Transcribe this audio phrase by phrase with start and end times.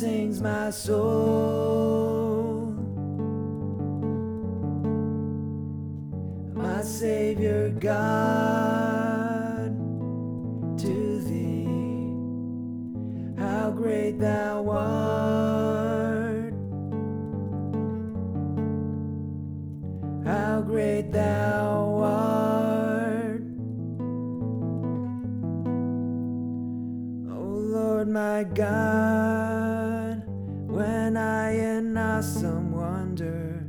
[0.00, 2.72] Sings my soul,
[6.54, 9.76] my Savior God,
[10.78, 11.66] to thee,
[13.36, 16.54] how great thou art,
[20.24, 23.42] how great thou art.
[27.30, 27.42] O
[27.76, 28.99] Lord my God,
[31.10, 33.66] when I in awesome wonder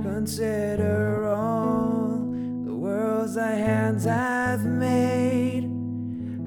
[0.00, 2.20] consider all
[2.64, 5.68] the worlds thy hands have made,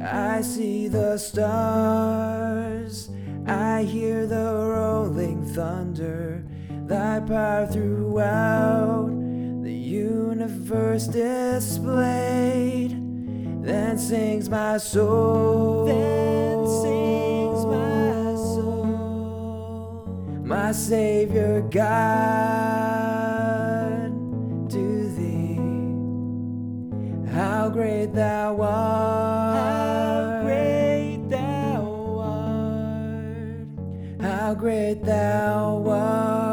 [0.01, 3.09] I see the stars,
[3.45, 6.45] I hear the rolling thunder,
[6.85, 9.09] thy power throughout
[9.63, 12.91] the universe displayed.
[13.65, 15.87] Then sings my soul.
[15.87, 16.66] Then
[20.67, 22.59] My Savior God,
[24.69, 25.55] to thee.
[27.31, 29.55] How great thou art.
[29.55, 33.67] How great thou art.
[34.19, 36.46] How great thou art.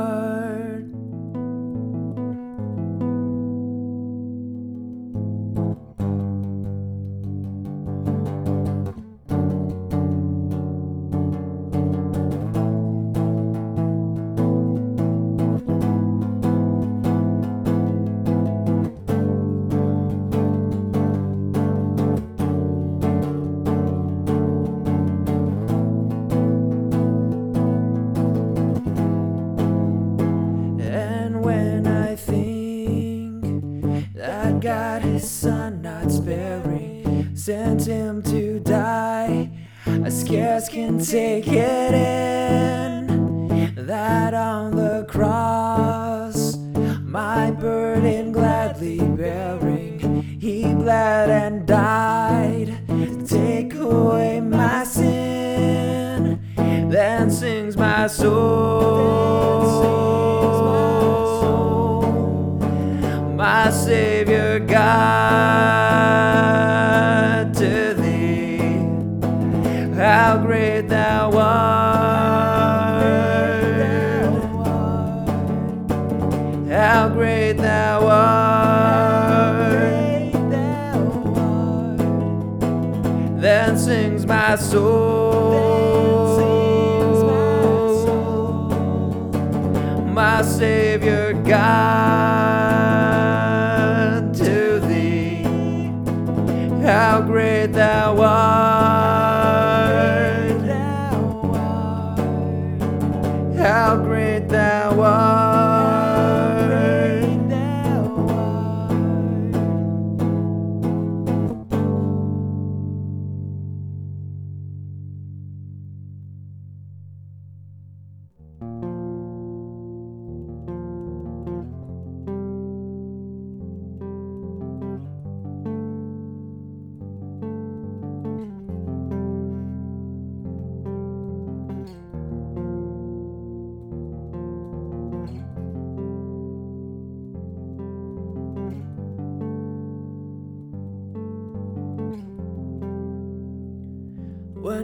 [37.44, 39.50] Sent him to die,
[39.87, 43.75] I scarce can take it in.
[43.87, 46.56] That on the cross,
[47.03, 56.41] my burden gladly bearing, he bled and died to take away my sin.
[56.56, 58.55] Then sings my soul,
[63.37, 65.83] my Savior God,
[83.54, 85.60] Then sings my soul,
[90.12, 91.94] my Savior God,
[94.34, 95.44] to thee.
[96.82, 98.63] How great thou art!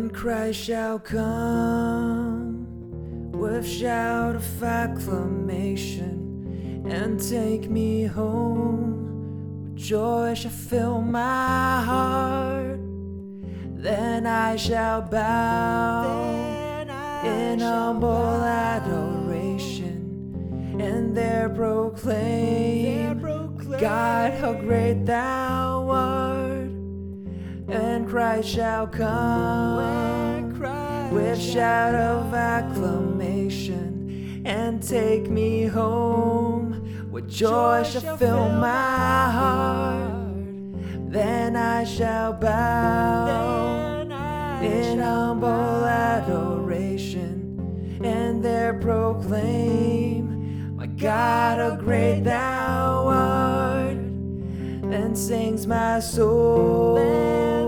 [0.01, 2.65] When Christ shall come.
[3.33, 6.17] With shout of acclamation
[6.89, 12.81] and take me home, with joy shall fill my heart.
[13.77, 16.31] Then I shall bow
[17.23, 20.01] in humble adoration
[20.81, 23.21] and there proclaim,
[23.79, 26.40] God, how great thou art
[27.73, 30.61] and Christ shall come
[31.13, 37.09] with shout of acclamation and take me home.
[37.11, 41.13] With joy shall fill my heart.
[41.13, 44.07] Then I shall bow
[44.63, 47.41] in humble adoration
[48.05, 50.77] and there proclaim.
[50.77, 53.97] My God, how great thou art.
[54.91, 57.60] Then sings my soul.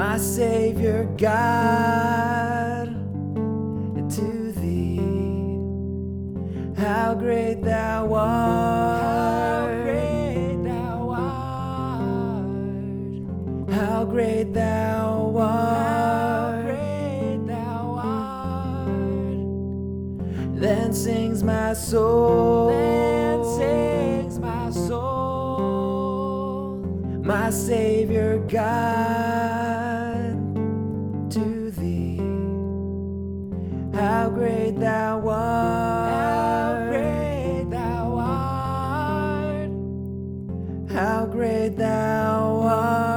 [0.00, 2.88] My Savior God,
[4.08, 4.96] to thee.
[6.74, 9.02] How great thou art!
[9.02, 12.48] How great thou art.
[13.70, 16.64] How great thou art!
[16.64, 19.36] great thou art.
[20.58, 22.70] Then sings my soul.
[22.70, 23.19] Then
[27.30, 28.64] my Savior God,
[31.30, 32.16] to thee.
[33.96, 36.10] How great thou art!
[36.10, 39.70] How great thou art!
[40.90, 43.09] How great thou art!